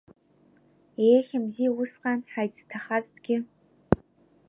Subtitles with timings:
[1.05, 3.37] Еиӷьымзи усҟан ҳаицҭахазҭгьы.